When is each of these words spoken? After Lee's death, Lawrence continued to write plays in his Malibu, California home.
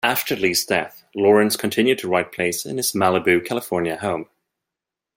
After 0.03 0.35
Lee's 0.35 0.65
death, 0.65 1.03
Lawrence 1.13 1.55
continued 1.55 1.99
to 1.99 2.07
write 2.07 2.31
plays 2.31 2.65
in 2.65 2.77
his 2.77 2.93
Malibu, 2.93 3.45
California 3.45 3.97
home. 3.97 4.25